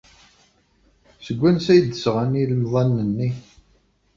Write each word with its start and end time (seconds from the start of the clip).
Seg 1.25 1.37
wansi 1.41 1.69
ay 1.73 1.79
d-sɣan 1.81 2.33
ilemḍanen-nni? 2.41 3.29